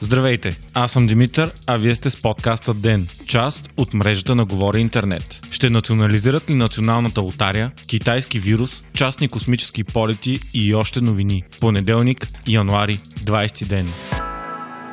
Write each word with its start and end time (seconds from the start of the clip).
Здравейте, 0.00 0.56
аз 0.74 0.92
съм 0.92 1.06
Димитър, 1.06 1.50
а 1.66 1.76
вие 1.76 1.94
сте 1.94 2.10
с 2.10 2.22
подкаста 2.22 2.74
ДЕН, 2.74 3.06
част 3.26 3.68
от 3.76 3.94
мрежата 3.94 4.34
на 4.34 4.44
Говори 4.44 4.80
Интернет. 4.80 5.40
Ще 5.50 5.70
национализират 5.70 6.50
ли 6.50 6.54
националната 6.54 7.20
лотария, 7.20 7.72
китайски 7.88 8.38
вирус, 8.38 8.84
частни 8.92 9.28
космически 9.28 9.84
полети 9.84 10.40
и 10.54 10.74
още 10.74 11.00
новини? 11.00 11.42
Понеделник, 11.60 12.28
януари, 12.48 12.96
20 12.96 13.68
ден. 13.68 13.86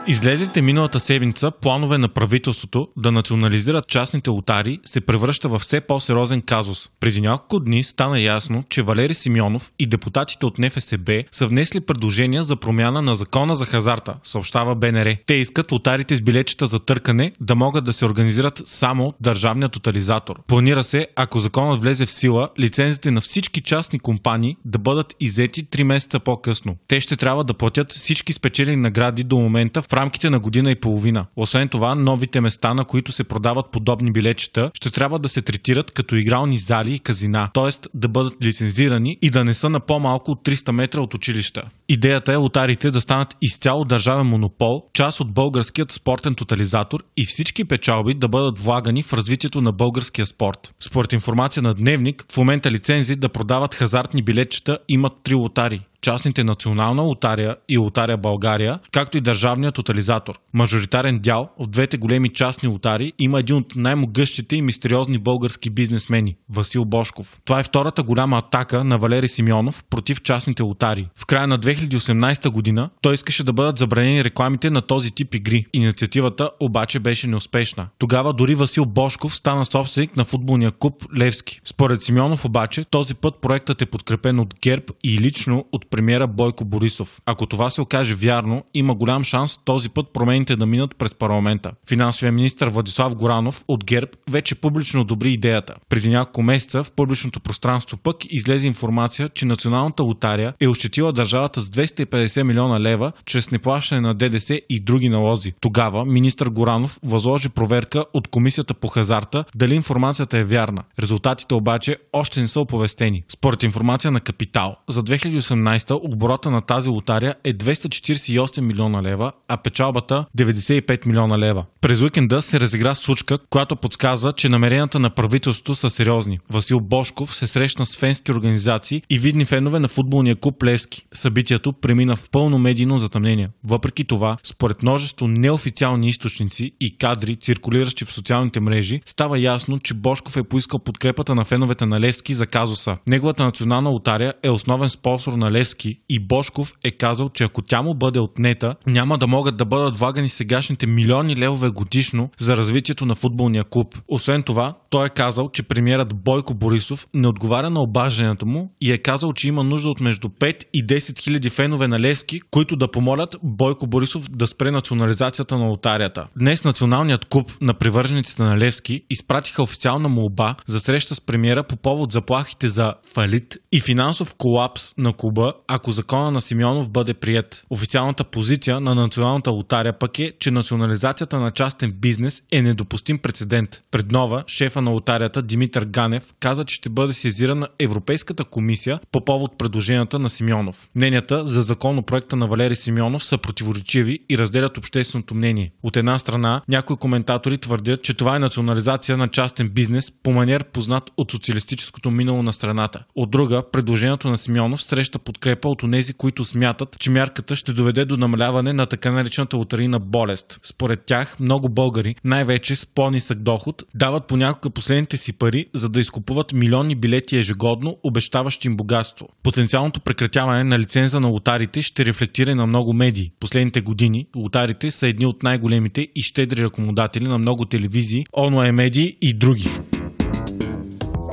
Излезете 0.07 0.61
миналата 0.61 0.99
седмица 0.99 1.51
планове 1.51 1.97
на 1.97 2.09
правителството 2.09 2.87
да 2.97 3.11
национализират 3.11 3.87
частните 3.87 4.29
лотари 4.29 4.79
се 4.85 5.01
превръща 5.01 5.49
в 5.49 5.59
все 5.59 5.81
по-сериозен 5.81 6.41
казус. 6.41 6.89
Преди 6.99 7.21
няколко 7.21 7.59
дни 7.59 7.83
стана 7.83 8.19
ясно, 8.21 8.63
че 8.69 8.81
Валери 8.81 9.13
Симеонов 9.13 9.71
и 9.79 9.85
депутатите 9.85 10.45
от 10.45 10.59
НФСБ 10.59 11.23
са 11.31 11.47
внесли 11.47 11.79
предложения 11.79 12.43
за 12.43 12.55
промяна 12.55 13.01
на 13.01 13.15
закона 13.15 13.55
за 13.55 13.65
хазарта, 13.65 14.15
съобщава 14.23 14.75
БНР. 14.75 15.15
Те 15.25 15.33
искат 15.33 15.71
лотарите 15.71 16.15
с 16.15 16.21
билечета 16.21 16.67
за 16.67 16.79
търкане 16.79 17.31
да 17.41 17.55
могат 17.55 17.83
да 17.83 17.93
се 17.93 18.05
организират 18.05 18.61
само 18.65 19.13
държавния 19.19 19.69
тотализатор. 19.69 20.41
Планира 20.47 20.83
се, 20.83 21.07
ако 21.15 21.39
законът 21.39 21.81
влезе 21.81 22.05
в 22.05 22.11
сила, 22.11 22.49
лицензите 22.59 23.11
на 23.11 23.21
всички 23.21 23.61
частни 23.61 23.99
компании 23.99 24.57
да 24.65 24.79
бъдат 24.79 25.15
иззети 25.19 25.65
3 25.65 25.83
месеца 25.83 26.19
по-късно. 26.19 26.75
Те 26.87 27.01
ще 27.01 27.15
трябва 27.15 27.43
да 27.43 27.53
платят 27.53 27.91
всички 27.91 28.33
спечелени 28.33 28.81
награди 28.81 29.23
до 29.23 29.37
момента 29.37 29.81
в 29.91 29.93
рамките 29.93 30.29
на 30.29 30.39
година 30.39 30.71
и 30.71 30.75
половина. 30.75 31.25
Освен 31.35 31.67
това, 31.67 31.95
новите 31.95 32.41
места, 32.41 32.73
на 32.73 32.85
които 32.85 33.11
се 33.11 33.23
продават 33.23 33.71
подобни 33.71 34.11
билечета, 34.11 34.71
ще 34.73 34.91
трябва 34.91 35.19
да 35.19 35.29
се 35.29 35.41
третират 35.41 35.91
като 35.91 36.15
игрални 36.15 36.57
зали 36.57 36.93
и 36.93 36.99
казина, 36.99 37.49
т.е. 37.53 37.87
да 37.93 38.07
бъдат 38.07 38.33
лицензирани 38.43 39.17
и 39.21 39.29
да 39.29 39.43
не 39.43 39.53
са 39.53 39.69
на 39.69 39.79
по-малко 39.79 40.31
от 40.31 40.43
300 40.47 40.71
метра 40.71 41.01
от 41.01 41.13
училища. 41.13 41.61
Идеята 41.89 42.33
е 42.33 42.35
лотарите 42.35 42.91
да 42.91 43.01
станат 43.01 43.37
изцяло 43.41 43.85
държавен 43.85 44.25
монопол, 44.25 44.83
част 44.93 45.19
от 45.19 45.31
българският 45.31 45.91
спортен 45.91 46.35
тотализатор 46.35 47.03
и 47.17 47.25
всички 47.25 47.65
печалби 47.65 48.13
да 48.13 48.27
бъдат 48.27 48.59
влагани 48.59 49.03
в 49.03 49.13
развитието 49.13 49.61
на 49.61 49.71
българския 49.71 50.25
спорт. 50.25 50.73
Според 50.79 51.13
информация 51.13 51.63
на 51.63 51.73
Дневник, 51.73 52.25
в 52.31 52.37
момента 52.37 52.71
лицензи 52.71 53.15
да 53.15 53.29
продават 53.29 53.75
хазартни 53.75 54.21
билетчета 54.21 54.77
имат 54.87 55.13
три 55.23 55.35
лотари 55.35 55.81
частните 56.01 56.43
Национална 56.43 57.01
лотария 57.01 57.55
и 57.69 57.77
Лотария 57.77 58.17
България, 58.17 58.79
както 58.91 59.17
и 59.17 59.21
държавният 59.21 59.75
тотализатор. 59.75 60.39
Мажоритарен 60.53 61.19
дял 61.19 61.49
в 61.59 61.67
двете 61.67 61.97
големи 61.97 62.29
частни 62.29 62.69
лотари 62.69 63.13
има 63.19 63.39
един 63.39 63.55
от 63.55 63.75
най-могъщите 63.75 64.55
и 64.55 64.61
мистериозни 64.61 65.17
български 65.17 65.69
бизнесмени– 65.69 66.35
Васил 66.49 66.85
Бошков. 66.85 67.37
Това 67.45 67.59
е 67.59 67.63
втората 67.63 68.03
голяма 68.03 68.37
атака 68.37 68.83
на 68.83 68.97
Валери 68.97 69.27
Симеонов 69.27 69.83
против 69.89 70.21
частните 70.21 70.63
лотари. 70.63 71.07
В 71.15 71.25
края 71.25 71.47
на 71.47 71.59
2018 71.59 72.49
година 72.49 72.89
той 73.01 73.13
искаше 73.13 73.43
да 73.43 73.53
бъдат 73.53 73.77
забранени 73.77 74.23
рекламите 74.23 74.69
на 74.69 74.81
този 74.81 75.11
тип 75.11 75.35
игри. 75.35 75.65
Инициативата 75.73 76.49
обаче 76.59 76.99
беше 76.99 77.27
неуспешна. 77.27 77.87
Тогава 77.97 78.33
дори 78.33 78.55
Васил 78.55 78.85
Бошков 78.85 79.35
стана 79.35 79.65
собственик 79.65 80.17
на 80.17 80.25
футболния 80.25 80.71
клуб 80.71 81.05
Левски. 81.17 81.61
Според 81.65 82.03
Симеонов 82.03 82.45
обаче 82.45 82.83
този 82.83 83.15
път 83.15 83.35
проектът 83.41 83.81
е 83.81 83.85
подкрепен 83.85 84.39
от 84.39 84.55
ГЕРБ 84.61 84.85
и 85.03 85.19
лично 85.19 85.65
от 85.71 85.90
премиера 85.91 86.27
Бойко 86.27 86.65
Борисов. 86.65 87.21
Ако 87.25 87.45
това 87.45 87.69
се 87.69 87.81
окаже 87.81 88.13
вярно, 88.15 88.63
има 88.73 88.95
голям 88.95 89.23
шанс 89.23 89.59
този 89.65 89.89
път 89.89 90.13
промените 90.13 90.55
да 90.55 90.65
минат 90.65 90.95
през 90.95 91.15
парламента. 91.15 91.71
Финансовия 91.87 92.31
министр 92.31 92.69
Владислав 92.69 93.15
Горанов 93.15 93.63
от 93.67 93.85
ГЕРБ 93.85 94.11
вече 94.29 94.55
публично 94.55 95.01
одобри 95.01 95.31
идеята. 95.31 95.75
Преди 95.89 96.09
няколко 96.09 96.41
месеца 96.41 96.83
в 96.83 96.91
публичното 96.91 97.39
пространство 97.39 97.97
пък 97.97 98.17
излезе 98.29 98.67
информация, 98.67 99.29
че 99.29 99.45
Националната 99.45 100.03
лотария 100.03 100.53
е 100.59 100.67
ощетила 100.67 101.13
държавата 101.13 101.61
с 101.61 101.69
250 101.69 102.43
милиона 102.43 102.79
лева 102.79 103.11
чрез 103.25 103.51
неплащане 103.51 104.01
на 104.01 104.13
ДДС 104.13 104.59
и 104.69 104.79
други 104.79 105.09
налози. 105.09 105.53
Тогава 105.59 106.05
министр 106.05 106.49
Горанов 106.49 106.99
възложи 107.03 107.49
проверка 107.49 108.05
от 108.13 108.27
Комисията 108.27 108.73
по 108.73 108.87
хазарта 108.87 109.43
дали 109.55 109.75
информацията 109.75 110.37
е 110.37 110.43
вярна. 110.43 110.83
Резултатите 110.99 111.53
обаче 111.53 111.97
още 112.13 112.39
не 112.39 112.47
са 112.47 112.59
оповестени. 112.59 113.23
Според 113.29 113.63
информация 113.63 114.11
на 114.11 114.19
Капитал, 114.19 114.75
за 114.89 115.03
2018 115.03 115.80
2019 115.85 116.13
оборота 116.13 116.51
на 116.51 116.61
тази 116.61 116.89
лотария 116.89 117.35
е 117.43 117.53
248 117.53 118.61
милиона 118.61 119.03
лева, 119.03 119.31
а 119.47 119.57
печалбата 119.57 120.25
95 120.37 121.05
милиона 121.05 121.39
лева. 121.39 121.65
През 121.81 122.01
уикенда 122.01 122.41
се 122.41 122.59
разигра 122.59 122.95
случка, 122.95 123.37
която 123.49 123.75
подсказа, 123.75 124.31
че 124.31 124.49
намеренията 124.49 124.99
на 124.99 125.09
правителството 125.09 125.75
са 125.75 125.89
сериозни. 125.89 126.39
Васил 126.49 126.79
Бошков 126.79 127.35
се 127.35 127.47
срещна 127.47 127.85
с 127.85 127.97
фенски 127.97 128.31
организации 128.31 129.01
и 129.09 129.19
видни 129.19 129.45
фенове 129.45 129.79
на 129.79 129.87
футболния 129.87 130.35
клуб 130.35 130.63
Лески. 130.63 131.05
Събитието 131.13 131.73
премина 131.73 132.15
в 132.15 132.29
пълно 132.29 132.59
медийно 132.59 132.99
затъмнение. 132.99 133.49
Въпреки 133.63 134.05
това, 134.05 134.37
според 134.43 134.83
множество 134.83 135.27
неофициални 135.27 136.09
източници 136.09 136.71
и 136.79 136.97
кадри, 136.97 137.35
циркулиращи 137.35 138.05
в 138.05 138.11
социалните 138.11 138.59
мрежи, 138.59 139.01
става 139.05 139.39
ясно, 139.39 139.79
че 139.79 139.93
Бошков 139.93 140.37
е 140.37 140.43
поискал 140.43 140.79
подкрепата 140.79 141.35
на 141.35 141.45
феновете 141.45 141.85
на 141.85 141.99
Лески 141.99 142.33
за 142.33 142.47
казуса. 142.47 142.97
Неговата 143.07 143.43
национална 143.43 143.89
лотария 143.89 144.33
е 144.43 144.49
основен 144.49 144.89
спонсор 144.89 145.33
на 145.33 145.51
Лески 145.51 145.70
Левски 145.71 145.99
и 146.09 146.19
Бошков 146.19 146.73
е 146.83 146.91
казал, 146.91 147.29
че 147.29 147.43
ако 147.43 147.61
тя 147.61 147.81
му 147.81 147.93
бъде 147.93 148.19
отнета, 148.19 148.75
няма 148.87 149.17
да 149.17 149.27
могат 149.27 149.57
да 149.57 149.65
бъдат 149.65 149.95
влагани 149.95 150.29
сегашните 150.29 150.87
милиони 150.87 151.35
левове 151.35 151.69
годишно 151.69 152.29
за 152.39 152.57
развитието 152.57 153.05
на 153.05 153.15
футболния 153.15 153.63
клуб. 153.63 153.97
Освен 154.07 154.43
това, 154.43 154.73
той 154.89 155.05
е 155.05 155.09
казал, 155.09 155.49
че 155.49 155.63
премиерът 155.63 156.23
Бойко 156.23 156.53
Борисов 156.53 157.07
не 157.13 157.27
отговаря 157.27 157.69
на 157.69 157.81
обаждането 157.81 158.45
му 158.45 158.73
и 158.81 158.91
е 158.91 158.97
казал, 158.97 159.33
че 159.33 159.47
има 159.47 159.63
нужда 159.63 159.89
от 159.89 160.01
между 160.01 160.27
5 160.27 160.63
и 160.73 160.87
10 160.87 161.19
хиляди 161.19 161.49
фенове 161.49 161.87
на 161.87 161.99
Левски, 161.99 162.41
които 162.51 162.75
да 162.75 162.91
помолят 162.91 163.35
Бойко 163.43 163.87
Борисов 163.87 164.29
да 164.29 164.47
спре 164.47 164.71
национализацията 164.71 165.57
на 165.57 165.65
лотарията. 165.65 166.27
Днес 166.37 166.63
националният 166.63 167.25
клуб 167.25 167.51
на 167.61 167.73
привържениците 167.73 168.43
на 168.43 168.57
Левски 168.57 169.01
изпратиха 169.09 169.63
официална 169.63 170.09
молба 170.09 170.55
за 170.67 170.79
среща 170.79 171.15
с 171.15 171.21
премиера 171.21 171.63
по 171.63 171.75
повод 171.75 172.11
заплахите 172.11 172.67
за 172.67 172.93
фалит 173.13 173.57
и 173.71 173.79
финансов 173.79 174.35
колапс 174.37 174.97
на 174.97 175.13
клуба, 175.13 175.53
ако 175.67 175.91
закона 175.91 176.31
на 176.31 176.41
Симеонов 176.41 176.89
бъде 176.89 177.13
прият. 177.13 177.63
Официалната 177.69 178.23
позиция 178.23 178.79
на 178.79 178.95
националната 178.95 179.51
лотария 179.51 179.93
пък 179.93 180.19
е, 180.19 180.33
че 180.39 180.51
национализацията 180.51 181.39
на 181.39 181.51
частен 181.51 181.91
бизнес 181.91 182.43
е 182.51 182.61
недопустим 182.61 183.17
прецедент. 183.17 183.81
Пред 183.91 184.11
нова, 184.11 184.43
шефа 184.47 184.81
на 184.81 184.91
лотарията 184.91 185.41
Димитър 185.41 185.85
Ганев 185.85 186.33
каза, 186.39 186.65
че 186.65 186.75
ще 186.75 186.89
бъде 186.89 187.13
сезирана 187.13 187.67
Европейската 187.79 188.45
комисия 188.45 188.99
по 189.11 189.25
повод 189.25 189.57
предложенията 189.57 190.19
на 190.19 190.29
Симеонов. 190.29 190.89
Мненията 190.95 191.47
за 191.47 191.61
законопроекта 191.61 192.35
на 192.35 192.47
Валери 192.47 192.75
Симеонов 192.75 193.23
са 193.23 193.37
противоречиви 193.37 194.19
и 194.29 194.37
разделят 194.37 194.77
общественото 194.77 195.35
мнение. 195.35 195.71
От 195.83 195.97
една 195.97 196.19
страна, 196.19 196.61
някои 196.67 196.95
коментатори 196.95 197.57
твърдят, 197.57 198.03
че 198.03 198.13
това 198.13 198.35
е 198.35 198.39
национализация 198.39 199.17
на 199.17 199.27
частен 199.27 199.69
бизнес 199.69 200.11
по 200.23 200.31
манер 200.31 200.63
познат 200.63 201.11
от 201.17 201.31
социалистическото 201.31 202.11
минало 202.11 202.43
на 202.43 202.53
страната. 202.53 203.03
От 203.15 203.31
друга, 203.31 203.63
предложението 203.71 204.29
на 204.29 204.37
Симеонов 204.37 204.83
среща 204.83 205.19
подкрепа 205.19 205.50
подкрепа 205.51 205.69
от 205.69 205.83
онези, 205.83 206.13
които 206.13 206.45
смятат, 206.45 206.95
че 206.99 207.11
мярката 207.11 207.55
ще 207.55 207.73
доведе 207.73 208.05
до 208.05 208.17
намаляване 208.17 208.73
на 208.73 208.85
така 208.85 209.11
наречената 209.11 209.57
лотарийна 209.57 209.99
болест. 209.99 210.59
Според 210.63 211.05
тях, 211.05 211.39
много 211.39 211.69
българи, 211.69 212.15
най-вече 212.23 212.75
с 212.75 212.85
по-нисък 212.85 213.39
доход, 213.39 213.83
дават 213.95 214.27
понякога 214.27 214.69
последните 214.69 215.17
си 215.17 215.33
пари, 215.33 215.65
за 215.73 215.89
да 215.89 215.99
изкупуват 215.99 216.53
милионни 216.53 216.95
билети 216.95 217.37
ежегодно, 217.37 217.97
обещаващи 218.03 218.67
им 218.67 218.77
богатство. 218.77 219.29
Потенциалното 219.43 219.99
прекратяване 220.01 220.63
на 220.63 220.79
лиценза 220.79 221.19
на 221.19 221.27
лотарите 221.27 221.81
ще 221.81 222.05
рефлектира 222.05 222.55
на 222.55 222.67
много 222.67 222.93
медии. 222.93 223.31
Последните 223.39 223.81
години 223.81 224.27
лотарите 224.35 224.91
са 224.91 225.07
едни 225.07 225.25
от 225.25 225.43
най-големите 225.43 226.07
и 226.15 226.21
щедри 226.21 226.63
рекомодатели 226.63 227.27
на 227.27 227.37
много 227.37 227.65
телевизии, 227.65 228.25
онлайн 228.37 228.75
медии 228.75 229.17
и 229.21 229.33
други. 229.33 229.67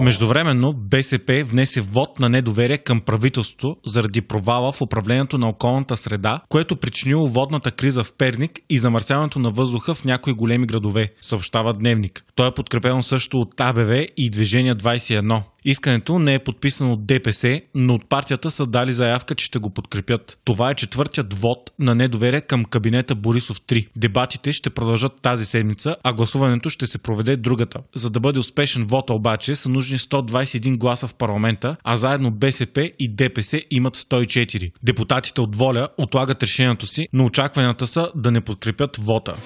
Междувременно 0.01 0.73
БСП 0.73 1.45
внесе 1.45 1.81
вод 1.81 2.21
на 2.21 2.29
недоверие 2.29 2.79
към 2.79 3.01
правителството 3.01 3.77
заради 3.87 4.21
провала 4.21 4.73
в 4.73 4.81
управлението 4.81 5.39
на 5.39 5.49
околната 5.49 5.97
среда, 5.97 6.41
което 6.49 6.77
причинило 6.77 7.29
водната 7.29 7.71
криза 7.71 8.05
в 8.05 8.13
Перник 8.13 8.61
и 8.71 8.79
замърсяването 8.79 9.39
на 9.39 9.51
въздуха 9.51 9.95
в 9.95 10.05
някои 10.05 10.33
големи 10.33 10.67
градове, 10.67 11.13
съобщава 11.21 11.73
Дневник. 11.73 12.25
Той 12.35 12.49
е 12.49 12.55
подкрепено 12.55 13.03
също 13.03 13.41
от 13.41 13.61
АБВ 13.61 14.07
и 14.17 14.31
Движение 14.31 14.75
21. 14.75 15.43
Искането 15.69 16.19
не 16.19 16.35
е 16.35 16.39
подписано 16.39 16.93
от 16.93 17.07
ДПС, 17.07 17.61
но 17.75 17.95
от 17.95 18.09
партията 18.09 18.51
са 18.51 18.67
дали 18.67 18.93
заявка, 18.93 19.35
че 19.35 19.45
ще 19.45 19.59
го 19.59 19.71
подкрепят. 19.71 20.39
Това 20.45 20.71
е 20.71 20.75
четвъртият 20.75 21.35
вод 21.35 21.71
на 21.79 21.95
недоверие 21.95 22.41
към 22.41 22.65
кабинета 22.65 23.15
Борисов 23.15 23.61
3. 23.61 23.89
Дебатите 23.97 24.53
ще 24.53 24.71
продължат 24.71 25.13
тази 25.23 25.47
седмица, 25.47 25.97
а 26.05 26.13
гласуването 26.13 26.71
ще 26.71 26.87
се 26.87 26.99
проведе 26.99 27.37
другата. 27.37 27.81
За 27.95 28.11
да 28.11 28.21
бъде 28.21 28.41
успешен 28.41 28.85
вод 28.85 29.11
обаче 29.11 29.57
са 29.57 29.69
нужни 29.69 29.99
121 29.99 30.79
гласа 30.79 31.09
в 31.09 31.15
парламента, 31.15 31.77
а 31.85 31.97
заедно 31.97 32.31
БСП 32.31 32.91
и 32.99 33.09
ДПС 33.09 33.63
имат 33.71 33.97
104. 33.97 34.73
Депутатите 34.83 35.41
от 35.41 35.57
Воля 35.57 35.89
отлагат 35.99 36.43
решението 36.43 36.87
си, 36.87 37.09
но 37.13 37.25
очакванията 37.25 37.87
са 37.87 38.11
да 38.15 38.31
не 38.31 38.41
подкрепят 38.41 38.97
вота. 38.97 39.37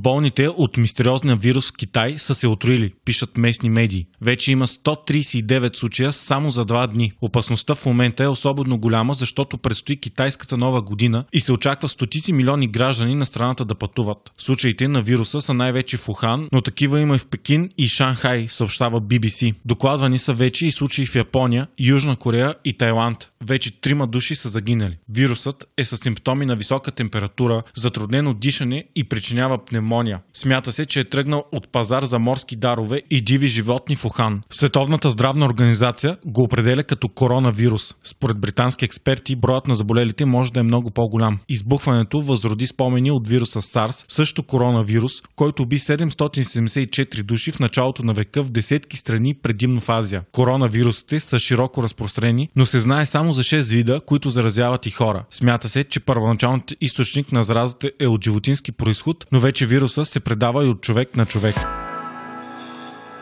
Болните 0.00 0.48
от 0.48 0.76
мистериозния 0.76 1.36
вирус 1.36 1.70
в 1.70 1.76
Китай 1.76 2.14
са 2.18 2.34
се 2.34 2.46
отруили, 2.46 2.92
пишат 3.04 3.36
местни 3.36 3.70
медии. 3.70 4.06
Вече 4.20 4.52
има 4.52 4.66
139 4.66 5.76
случая 5.76 6.12
само 6.12 6.50
за 6.50 6.64
два 6.64 6.86
дни. 6.86 7.12
Опасността 7.20 7.74
в 7.74 7.86
момента 7.86 8.24
е 8.24 8.28
особено 8.28 8.78
голяма, 8.78 9.14
защото 9.14 9.58
предстои 9.58 9.96
китайската 9.96 10.56
нова 10.56 10.82
година 10.82 11.24
и 11.32 11.40
се 11.40 11.52
очаква 11.52 11.88
стотици 11.88 12.32
милиони 12.32 12.68
граждани 12.68 13.14
на 13.14 13.26
страната 13.26 13.64
да 13.64 13.74
пътуват. 13.74 14.32
Случаите 14.38 14.88
на 14.88 15.02
вируса 15.02 15.42
са 15.42 15.54
най-вече 15.54 15.96
в 15.96 16.08
Ухан, 16.08 16.48
но 16.52 16.60
такива 16.60 17.00
има 17.00 17.16
и 17.16 17.18
в 17.18 17.26
Пекин 17.26 17.70
и 17.78 17.88
Шанхай, 17.88 18.46
съобщава 18.48 19.00
BBC. 19.00 19.54
Докладвани 19.64 20.18
са 20.18 20.32
вече 20.32 20.66
и 20.66 20.72
случаи 20.72 21.06
в 21.06 21.14
Япония, 21.14 21.66
Южна 21.80 22.16
Корея 22.16 22.54
и 22.64 22.72
Тайланд. 22.72 23.30
Вече 23.44 23.80
трима 23.80 24.06
души 24.06 24.36
са 24.36 24.48
загинали. 24.48 24.98
Вирусът 25.08 25.68
е 25.76 25.84
с 25.84 25.96
симптоми 25.96 26.46
на 26.46 26.56
висока 26.56 26.90
температура, 26.90 27.62
затруднено 27.74 28.34
дишане 28.34 28.84
и 28.96 29.04
причинява 29.04 29.64
пневмония. 29.64 29.87
Смята 30.34 30.72
се, 30.72 30.86
че 30.86 31.00
е 31.00 31.04
тръгнал 31.04 31.44
от 31.52 31.68
пазар 31.72 32.04
за 32.04 32.18
морски 32.18 32.56
дарове 32.56 33.02
и 33.10 33.20
диви 33.20 33.46
животни 33.46 33.96
в 33.96 34.04
Ухан. 34.04 34.42
Световната 34.50 35.10
здравна 35.10 35.46
организация 35.46 36.16
го 36.26 36.42
определя 36.42 36.82
като 36.82 37.08
коронавирус. 37.08 37.94
Според 38.04 38.38
британски 38.38 38.84
експерти, 38.84 39.36
броят 39.36 39.66
на 39.66 39.74
заболелите 39.74 40.24
може 40.24 40.52
да 40.52 40.60
е 40.60 40.62
много 40.62 40.90
по-голям. 40.90 41.38
Избухването 41.48 42.20
възроди 42.20 42.66
спомени 42.66 43.10
от 43.10 43.28
вируса 43.28 43.62
SARS, 43.62 44.04
също 44.08 44.42
коронавирус, 44.42 45.12
който 45.36 45.66
би 45.66 45.78
774 45.78 47.22
души 47.22 47.50
в 47.50 47.60
началото 47.60 48.04
на 48.04 48.12
века 48.12 48.42
в 48.42 48.50
десетки 48.50 48.96
страни, 48.96 49.34
предимно 49.34 49.80
в 49.80 49.88
Азия. 49.88 50.22
Коронавирусите 50.32 51.20
са 51.20 51.38
широко 51.38 51.82
разпространени, 51.82 52.48
но 52.56 52.66
се 52.66 52.80
знае 52.80 53.06
само 53.06 53.32
за 53.32 53.42
6 53.42 53.74
вида, 53.74 54.00
които 54.06 54.30
заразяват 54.30 54.86
и 54.86 54.90
хора. 54.90 55.24
Смята 55.30 55.68
се, 55.68 55.84
че 55.84 56.00
първоначалният 56.00 56.72
източник 56.80 57.32
на 57.32 57.42
заразата 57.42 57.90
е 58.00 58.06
от 58.06 58.24
животински 58.24 58.72
происход, 58.72 59.26
но 59.32 59.40
вече 59.40 59.66
вируса 59.68 60.04
се 60.04 60.20
предава 60.20 60.64
и 60.64 60.68
от 60.68 60.80
човек 60.80 61.16
на 61.16 61.26
човек. 61.26 61.56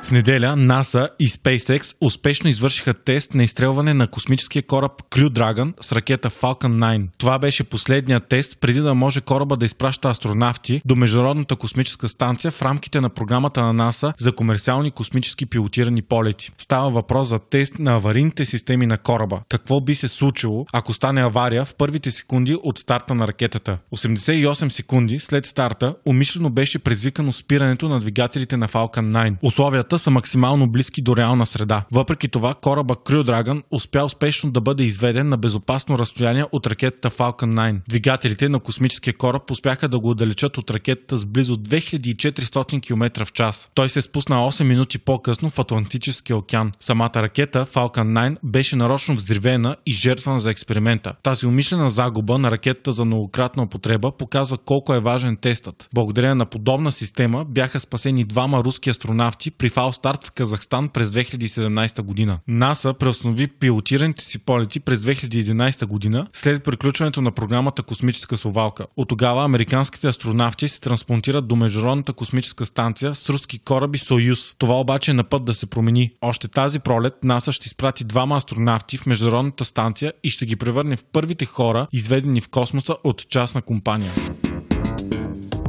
В 0.06 0.11
неделя 0.11 0.56
НАСА 0.56 1.08
и 1.19 1.29
SpaceX 1.29 1.97
успешно 2.00 2.50
извършиха 2.50 2.94
тест 2.94 3.35
на 3.35 3.44
изстрелване 3.44 3.94
на 3.94 4.06
космическия 4.06 4.62
кораб 4.62 4.93
Crew 5.11 5.29
Dragon 5.29 5.75
с 5.81 5.93
ракета 5.93 6.31
Falcon 6.31 6.79
9. 6.79 7.08
Това 7.19 7.38
беше 7.38 7.64
последният 7.64 8.29
тест 8.29 8.58
преди 8.61 8.81
да 8.81 8.94
може 8.94 9.20
кораба 9.20 9.56
да 9.56 9.67
изпраща 9.67 10.08
астронавти 10.08 10.82
до 10.85 10.97
Международната 10.97 11.56
космическа 11.56 12.08
станция 12.08 12.50
в 12.50 12.62
рамките 12.62 13.00
на 13.00 13.08
програмата 13.08 13.62
на 13.62 13.73
НАСА 13.73 14.12
за 14.19 14.32
комерциални 14.32 14.91
космически 14.91 15.47
пилотирани 15.47 16.03
полети. 16.03 16.52
Става 16.59 16.91
въпрос 16.91 17.29
за 17.29 17.38
тест 17.38 17.79
на 17.79 17.94
аварийните 17.94 18.44
системи 18.44 18.87
на 18.87 18.99
кораба. 18.99 19.41
Какво 19.49 19.81
би 19.81 19.94
се 19.94 20.09
случило, 20.09 20.67
ако 20.73 20.93
стане 20.94 21.23
авария 21.23 21.64
в 21.64 21.75
първите 21.75 22.11
секунди 22.11 22.56
от 22.62 22.79
старта 22.79 23.14
на 23.14 23.29
ракетата? 23.29 23.79
88 23.94 24.69
секунди 24.69 25.19
след 25.19 25.47
старта 25.47 25.94
умишлено 26.06 26.50
беше 26.50 26.79
предизвикано 26.79 27.32
спирането 27.32 27.88
на 27.88 28.00
двигателите 28.00 28.56
на 28.56 28.69
Falcon 28.69 29.12
9. 29.12 29.35
Условията 29.43 29.95
са 29.98 30.10
максимално 30.10 30.70
близки 30.70 31.02
до 31.02 31.16
реална 31.16 31.46
среда. 31.46 31.84
Въпреки 31.93 32.28
това, 32.28 32.54
кораба 32.54 32.94
Crew 32.94 33.22
Dragon 33.22 33.62
успя 33.70 34.04
успешно 34.04 34.50
да 34.50 34.60
бъде 34.60 34.84
изведен 34.84 35.28
на 35.28 35.37
безопасно 35.37 35.98
разстояние 35.98 36.44
от 36.52 36.66
ракетата 36.66 37.10
Falcon 37.10 37.54
9. 37.54 37.81
Двигателите 37.88 38.48
на 38.48 38.60
космическия 38.60 39.14
кораб 39.14 39.50
успяха 39.50 39.88
да 39.88 39.98
го 39.98 40.10
отдалечат 40.10 40.58
от 40.58 40.70
ракетата 40.70 41.16
с 41.16 41.25
близо 41.25 41.56
2400 41.56 42.82
км 42.82 43.25
в 43.25 43.32
час. 43.32 43.70
Той 43.75 43.88
се 43.88 44.02
спусна 44.02 44.37
8 44.37 44.62
минути 44.62 44.98
по-късно 44.98 45.50
в 45.50 45.58
Атлантическия 45.58 46.37
океан. 46.37 46.72
Самата 46.81 47.12
ракета 47.16 47.66
Falcon 47.66 48.32
9 48.32 48.37
беше 48.42 48.76
нарочно 48.76 49.14
взривена 49.14 49.76
и 49.87 49.92
жертвана 49.92 50.40
за 50.40 50.50
експеримента. 50.50 51.14
Тази 51.22 51.46
умишлена 51.46 51.90
загуба 51.90 52.38
на 52.38 52.50
ракетата 52.50 52.92
за 52.92 53.04
многократна 53.04 53.62
употреба 53.62 54.12
показва 54.16 54.58
колко 54.58 54.94
е 54.94 55.00
важен 55.00 55.37
тестът. 55.37 55.88
Благодарение 55.94 56.34
на 56.34 56.46
подобна 56.46 56.92
система 56.92 57.44
бяха 57.44 57.81
спасени 57.81 58.25
двама 58.25 58.64
руски 58.64 58.90
астронавти 58.90 59.50
при 59.50 59.69
фал 59.87 59.93
старт 59.93 60.25
в 60.25 60.31
Казахстан 60.31 60.88
през 60.88 61.11
2017 61.11 62.03
година. 62.03 62.38
НАСА 62.49 62.94
преустанови 62.94 63.47
пилотираните 63.47 64.25
си 64.25 64.38
полети 64.38 64.81
през 64.81 65.00
2011 65.00 65.87
година 65.87 66.27
след 66.33 66.65
приключването 66.65 67.21
на 67.21 67.31
програмата 67.31 67.83
Космическа 67.83 68.37
совалка. 68.37 68.87
От 68.97 69.09
тогава 69.09 69.44
американските 69.44 70.06
астронавти 70.06 70.69
се 70.69 70.81
трансплантират 70.81 71.49
до 71.49 71.56
Международната 71.56 72.12
космическа 72.12 72.67
станция 72.67 73.15
с 73.15 73.31
руски 73.31 73.59
кораби 73.59 73.99
Союз. 73.99 74.55
Това 74.59 74.81
обаче 74.81 75.11
е 75.11 75.15
на 75.15 75.25
път 75.25 75.44
да 75.44 75.55
се 75.55 75.67
промени. 75.67 76.11
Още 76.21 76.49
тази 76.49 76.79
пролет 76.79 77.15
НАСА 77.25 77.53
ще 77.53 77.67
изпрати 77.67 78.05
двама 78.05 78.37
астронавти 78.37 78.97
в 78.97 79.06
Международната 79.06 79.65
станция 79.65 80.12
и 80.25 80.31
ще 80.31 80.47
ги 80.47 80.56
превърне 80.56 80.97
в 80.97 81.05
първите 81.12 81.44
хора, 81.44 81.87
изведени 81.93 82.41
в 82.41 82.49
космоса 82.49 82.97
от 83.05 83.29
частна 83.29 83.62
компания. 83.62 84.12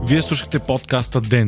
Вие 0.08 0.22
слушахте 0.22 0.60
подкаста 0.60 1.22
Ден. 1.22 1.48